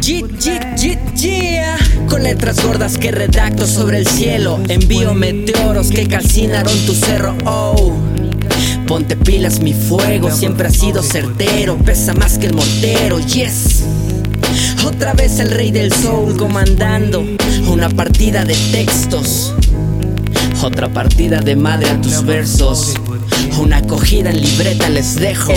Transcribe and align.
Jit, 0.00 0.26
jit, 0.40 0.62
jit, 0.76 0.98
yeah. 1.16 1.76
Con 2.08 2.22
letras 2.22 2.64
gordas 2.64 2.96
que 2.96 3.10
redacto 3.10 3.66
sobre 3.66 3.98
el 3.98 4.06
cielo. 4.06 4.60
Envío 4.68 5.14
meteoros 5.14 5.90
que 5.90 6.06
calcinaron 6.06 6.72
tu 6.86 6.94
cerro. 6.94 7.36
Oh. 7.44 7.92
Ponte 8.86 9.16
pilas, 9.16 9.60
mi 9.60 9.72
fuego 9.72 10.30
siempre 10.30 10.68
ha 10.68 10.70
sido 10.70 11.02
certero. 11.02 11.76
Pesa 11.78 12.14
más 12.14 12.38
que 12.38 12.46
el 12.46 12.54
mortero, 12.54 13.18
yes. 13.18 13.84
Otra 14.86 15.12
vez 15.14 15.40
el 15.40 15.50
rey 15.50 15.70
del 15.70 15.92
soul 15.92 16.36
comandando 16.36 17.24
una 17.68 17.88
partida 17.88 18.44
de 18.44 18.54
textos. 18.72 19.54
Otra 20.62 20.88
partida 20.88 21.40
de 21.40 21.56
madre 21.56 21.90
a 21.90 22.00
tus 22.00 22.24
versos. 22.24 22.94
Una 23.58 23.78
acogida 23.78 24.30
en 24.30 24.40
libreta 24.40 24.88
les 24.88 25.16
dejo. 25.16 25.52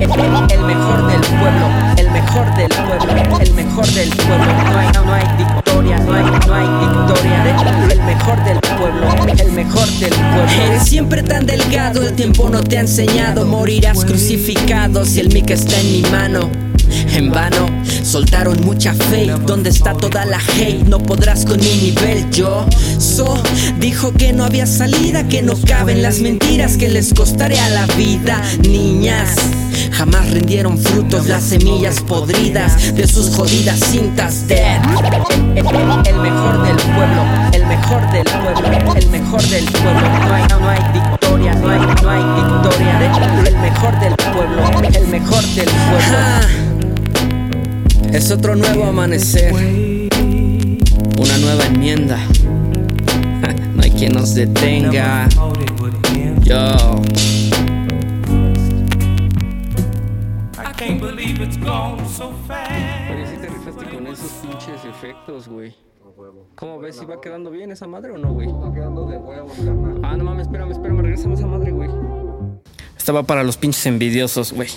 El, 0.00 0.08
mejor 3.74 3.92
del 3.94 4.08
pueblo. 4.10 4.44
No 4.44 4.78
hay, 4.78 4.88
no 4.92 5.14
hay 5.14 5.36
victoria, 5.36 5.98
no 5.98 6.12
hay, 6.14 6.22
no 6.22 6.54
hay 6.54 6.86
victoria. 6.86 7.90
El 7.90 8.02
mejor 8.02 8.44
del 8.44 8.60
pueblo, 8.60 9.34
el 9.36 9.52
mejor 9.52 9.88
del 9.98 10.10
pueblo. 10.10 10.64
Eres 10.66 10.82
siempre 10.84 11.22
tan 11.24 11.44
delgado, 11.44 12.02
el 12.02 12.14
tiempo 12.14 12.48
no 12.50 12.62
te 12.62 12.78
ha 12.78 12.82
enseñado. 12.82 13.44
Morirás 13.44 14.04
crucificado 14.04 15.04
si 15.04 15.20
el 15.20 15.28
mic 15.34 15.50
está 15.50 15.78
en 15.80 15.92
mi 15.92 16.02
mano. 16.02 16.50
En 17.14 17.30
vano, 17.32 17.68
soltaron 18.04 18.60
mucha 18.64 18.94
fe. 18.94 19.32
¿Dónde 19.44 19.70
está 19.70 19.94
toda 19.94 20.24
la 20.24 20.38
hate? 20.38 20.86
No 20.86 21.00
podrás 21.00 21.44
con 21.44 21.58
mi 21.58 21.74
nivel. 21.76 22.30
Yo, 22.30 22.66
so, 22.98 23.42
dijo 23.80 24.12
que 24.12 24.32
no 24.32 24.44
había 24.44 24.66
salida, 24.66 25.26
que 25.26 25.42
no 25.42 25.54
caben 25.66 26.02
las 26.02 26.20
mentiras, 26.20 26.76
que 26.76 26.88
les 26.88 27.12
costaría 27.12 27.68
la 27.70 27.86
vida. 27.96 28.40
Niñas, 28.62 29.34
rindieron 30.34 30.76
frutos 30.76 31.28
las 31.28 31.44
semillas 31.44 32.00
podridas 32.00 32.92
de 32.94 33.06
sus 33.06 33.34
jodidas 33.36 33.78
cintas. 33.78 34.48
Dead. 34.48 34.82
El 35.54 35.62
mejor 35.62 36.62
del 36.64 36.76
pueblo, 36.76 37.22
el 37.52 37.66
mejor 37.66 38.10
del 38.10 38.24
pueblo, 38.24 38.94
el 38.96 39.10
mejor 39.10 39.42
del 39.42 39.64
pueblo. 39.64 40.00
No 40.26 40.34
hay, 40.34 40.42
no 40.48 40.68
hay 40.68 40.80
victoria, 40.92 41.54
no 41.54 41.70
hay, 41.70 41.78
no 41.78 42.10
hay 42.10 42.24
victoria. 42.42 42.98
El 43.46 43.56
mejor 43.58 44.00
del 44.00 44.14
pueblo, 44.16 44.62
el 44.92 45.06
mejor 45.06 45.44
del 45.54 45.68
pueblo. 45.68 46.18
Es 48.12 48.30
otro 48.32 48.56
nuevo 48.56 48.86
amanecer, 48.86 49.52
una 49.52 51.38
nueva 51.38 51.64
enmienda. 51.66 52.18
no 53.74 53.82
hay 53.82 53.90
quien 53.90 54.14
nos 54.14 54.34
detenga. 54.34 55.28
Yo. 56.42 57.00
Oye, 63.12 63.26
si 63.26 63.36
te 63.36 63.48
rifaste 63.48 63.84
con 63.94 64.06
esos 64.06 64.30
pinches 64.42 64.84
efectos, 64.84 65.48
güey. 65.48 65.74
¿Cómo 66.56 66.78
ves? 66.78 66.96
¿Si 66.96 67.04
va 67.04 67.20
quedando 67.20 67.50
bien 67.50 67.70
esa 67.70 67.86
madre 67.86 68.12
o 68.12 68.18
no, 68.18 68.32
güey? 68.32 68.48
Va 68.48 68.72
quedando 68.72 69.06
de 69.06 69.16
huevos. 69.16 69.52
Ah, 70.02 70.16
no 70.16 70.24
mames, 70.24 70.46
espérame, 70.46 70.72
espérame, 70.72 71.00
regresamos 71.02 71.40
a 71.42 71.46
madre, 71.46 71.72
güey. 71.72 71.90
Estaba 72.96 73.22
para 73.22 73.42
los 73.44 73.56
pinches 73.56 73.86
envidiosos, 73.86 74.52
güey. 74.52 74.68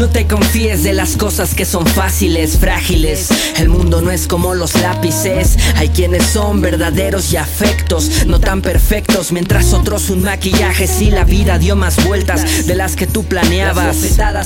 No 0.00 0.08
te 0.08 0.26
confíes 0.26 0.82
de 0.82 0.94
las 0.94 1.18
cosas 1.18 1.54
que 1.54 1.66
son 1.66 1.86
fáciles, 1.86 2.56
frágiles. 2.56 3.28
El 3.58 3.68
mundo 3.68 4.00
no 4.00 4.10
es 4.10 4.26
como 4.26 4.54
los 4.54 4.74
lápices. 4.80 5.58
Hay 5.76 5.90
quienes 5.90 6.24
son 6.24 6.62
verdaderos 6.62 7.34
y 7.34 7.36
afectos, 7.36 8.24
no 8.24 8.40
tan 8.40 8.62
perfectos. 8.62 9.30
Mientras 9.30 9.74
otros 9.74 10.08
un 10.08 10.22
maquillaje, 10.22 10.86
si 10.86 11.10
la 11.10 11.24
vida 11.24 11.58
dio 11.58 11.76
más 11.76 12.02
vueltas 12.06 12.66
de 12.66 12.74
las 12.76 12.96
que 12.96 13.06
tú 13.06 13.24
planeabas. 13.24 13.98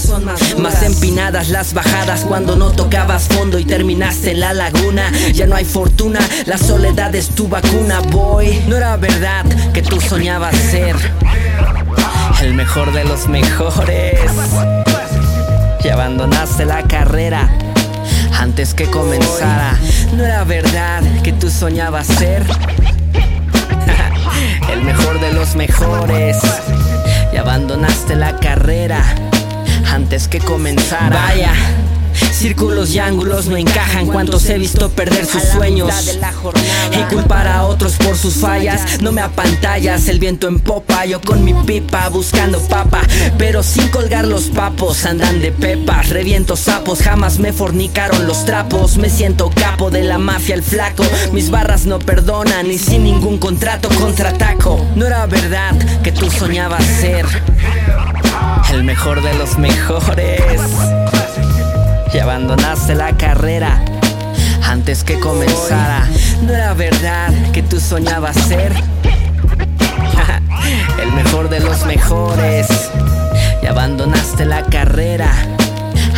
son 0.02 0.24
más, 0.24 0.58
más 0.58 0.82
empinadas 0.82 1.50
las 1.50 1.72
bajadas 1.72 2.22
cuando 2.22 2.56
no 2.56 2.72
tocabas 2.72 3.28
fondo 3.28 3.60
y 3.60 3.64
terminaste 3.64 4.32
en 4.32 4.40
la 4.40 4.54
laguna. 4.54 5.12
Ya 5.32 5.46
no 5.46 5.54
hay 5.54 5.64
fortuna, 5.64 6.18
la 6.46 6.58
soledad 6.58 7.14
es 7.14 7.28
tu 7.28 7.46
vacuna, 7.46 8.00
boy. 8.00 8.60
No 8.66 8.76
era 8.76 8.96
verdad 8.96 9.44
que 9.72 9.82
tú 9.82 10.00
soñabas 10.00 10.56
ser 10.56 10.96
el 12.42 12.54
mejor 12.54 12.92
de 12.92 13.04
los 13.04 13.28
mejores 13.28 14.18
abandonaste 16.14 16.64
la 16.64 16.84
carrera 16.84 17.48
antes 18.38 18.72
que 18.72 18.86
comenzara. 18.86 19.76
No 20.16 20.24
era 20.24 20.44
verdad 20.44 21.02
que 21.24 21.32
tú 21.32 21.50
soñabas 21.50 22.06
ser 22.06 22.44
el 24.72 24.82
mejor 24.82 25.20
de 25.20 25.32
los 25.32 25.56
mejores 25.56 26.36
y 27.32 27.36
abandonaste 27.36 28.14
la 28.14 28.36
carrera 28.36 29.02
antes 29.92 30.28
que 30.28 30.38
comenzara. 30.38 31.16
Vaya. 31.16 31.52
Círculos 32.32 32.94
y 32.94 32.98
ángulos 32.98 33.46
no 33.46 33.56
encajan 33.56 34.06
cuantos 34.06 34.48
he 34.48 34.58
visto 34.58 34.90
perder 34.90 35.26
sus 35.26 35.42
sueños 35.42 35.90
y 36.92 37.14
culpar 37.14 37.48
a 37.48 37.64
otros 37.64 37.94
por 37.96 38.16
sus 38.16 38.34
fallas. 38.34 39.00
No 39.00 39.12
me 39.12 39.20
apantallas, 39.20 40.08
el 40.08 40.18
viento 40.18 40.48
en 40.48 40.60
popa, 40.60 41.04
yo 41.06 41.20
con 41.20 41.44
mi 41.44 41.54
pipa 41.54 42.08
buscando 42.08 42.60
papa, 42.60 43.00
pero 43.38 43.62
sin 43.62 43.88
colgar 43.88 44.24
los 44.26 44.44
papos 44.44 45.04
andan 45.04 45.40
de 45.40 45.52
pepas, 45.52 46.10
reviento 46.10 46.56
sapos, 46.56 47.00
jamás 47.00 47.38
me 47.38 47.52
fornicaron 47.52 48.26
los 48.26 48.44
trapos. 48.44 48.96
Me 48.96 49.10
siento 49.10 49.50
capo 49.50 49.90
de 49.90 50.02
la 50.02 50.18
mafia, 50.18 50.54
el 50.54 50.62
flaco. 50.62 51.04
Mis 51.32 51.50
barras 51.50 51.86
no 51.86 51.98
perdonan 51.98 52.70
y 52.70 52.78
sin 52.78 53.04
ningún 53.04 53.38
contrato 53.38 53.88
contraataco. 53.88 54.84
No 54.96 55.06
era 55.06 55.26
verdad 55.26 55.74
que 56.02 56.12
tú 56.12 56.30
soñabas 56.30 56.84
ser 56.84 57.26
el 58.72 58.84
mejor 58.84 59.22
de 59.22 59.34
los 59.34 59.58
mejores 59.58 60.40
abandonaste 62.24 62.94
la 62.94 63.14
carrera 63.18 63.84
antes 64.66 65.04
que 65.04 65.20
comenzara. 65.20 66.08
No 66.40 66.54
era 66.54 66.72
verdad 66.72 67.30
que 67.52 67.62
tú 67.62 67.78
soñabas 67.78 68.34
ser 68.34 68.72
el 71.02 71.12
mejor 71.12 71.50
de 71.50 71.60
los 71.60 71.84
mejores 71.84 72.66
y 73.62 73.66
abandonaste 73.66 74.46
la 74.46 74.62
carrera. 74.62 75.30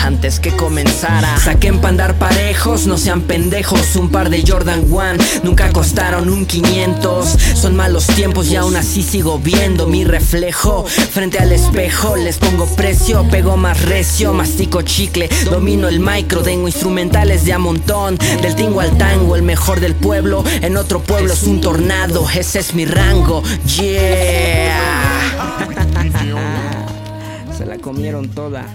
Antes 0.07 0.39
que 0.39 0.55
comenzara. 0.55 1.37
Saquen 1.37 1.81
pa' 1.81 1.89
andar 1.89 2.15
parejos, 2.17 2.87
no 2.87 2.97
sean 2.97 3.23
pendejos. 3.23 3.97
Un 3.97 4.09
par 4.09 4.31
de 4.31 4.45
Jordan 4.47 4.87
One 4.93 5.19
nunca 5.43 5.73
costaron 5.73 6.31
un 6.31 6.47
500 6.47 7.27
Son 7.57 7.75
malos 7.75 8.07
tiempos 8.07 8.47
y 8.47 8.55
aún 8.55 8.77
así 8.77 9.03
sigo 9.03 9.41
viendo 9.41 9.89
mi 9.89 10.05
reflejo. 10.05 10.85
Frente 10.87 11.41
al 11.41 11.51
espejo 11.51 12.15
les 12.15 12.39
pongo 12.39 12.67
precio 12.77 13.29
Pego 13.29 13.57
más 13.57 13.83
recio, 13.83 14.33
mastico 14.33 14.83
chicle. 14.83 15.29
Domino 15.51 15.89
el 15.89 15.99
micro, 15.99 16.41
tengo 16.41 16.69
instrumentales 16.69 17.45
de 17.45 17.55
a 17.55 17.59
montón. 17.59 18.17
Del 18.43 18.55
tingo 18.55 18.81
al 18.81 18.97
tango, 18.97 19.35
el 19.35 19.43
mejor 19.43 19.81
del 19.81 19.97
pueblo. 19.97 20.45
En 20.63 20.77
otro 20.77 21.01
pueblo 21.01 21.33
es 21.33 21.43
un 21.43 21.61
tornado, 21.61 22.29
ese 22.33 22.61
es 22.61 22.75
mi 22.75 22.85
rango. 22.85 23.43
Yeah. 23.77 24.79
Se 27.59 27.67
la 27.67 27.77
comieron 27.79 28.29
toda 28.29 28.67